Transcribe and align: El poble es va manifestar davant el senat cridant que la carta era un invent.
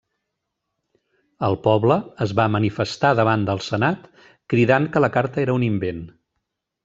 El 1.47 1.57
poble 1.65 1.97
es 2.25 2.33
va 2.39 2.47
manifestar 2.55 3.11
davant 3.19 3.45
el 3.55 3.61
senat 3.67 4.09
cridant 4.55 4.89
que 4.95 5.07
la 5.07 5.13
carta 5.19 5.43
era 5.45 5.59
un 5.61 5.67
invent. 5.71 6.01